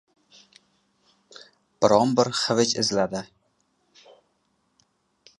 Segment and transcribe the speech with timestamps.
[1.85, 3.21] Biron-bir xivich izladi.